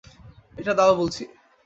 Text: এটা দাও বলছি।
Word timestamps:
এটা 0.57 0.73
দাও 0.73 0.93
বলছি। 0.95 1.23